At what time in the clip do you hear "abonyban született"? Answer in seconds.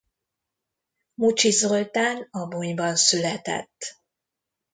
2.31-3.97